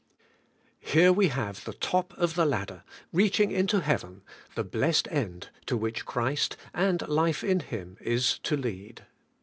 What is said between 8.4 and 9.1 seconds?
lead.